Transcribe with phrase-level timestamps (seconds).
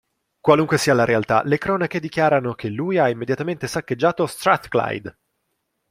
[0.39, 5.15] Qualunque sia la realtà, le cronache dichiarano che "lui ha immediatamente saccheggiato Strathclyde.